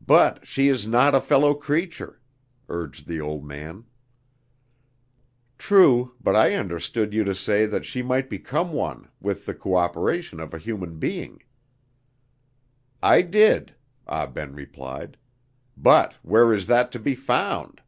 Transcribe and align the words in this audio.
"But 0.00 0.46
she 0.46 0.68
is 0.68 0.86
not 0.86 1.14
a 1.14 1.20
fellow 1.20 1.52
creature," 1.52 2.22
urged 2.70 3.06
the 3.06 3.20
old 3.20 3.44
man. 3.44 3.84
"True, 5.58 6.14
but 6.22 6.34
I 6.34 6.54
understood 6.54 7.12
you 7.12 7.22
to 7.24 7.34
say 7.34 7.66
that 7.66 7.84
she 7.84 8.00
might 8.00 8.30
become 8.30 8.72
one 8.72 9.10
with 9.20 9.44
the 9.44 9.52
cooperation 9.52 10.40
of 10.40 10.54
a 10.54 10.58
human 10.58 10.98
being." 10.98 11.42
"I 13.02 13.20
did," 13.20 13.74
Ah 14.06 14.24
Ben 14.24 14.54
replied; 14.54 15.18
"but 15.76 16.14
where 16.22 16.50
is 16.54 16.66
that 16.68 16.90
to 16.92 16.98
be 16.98 17.14
found?" 17.14 17.82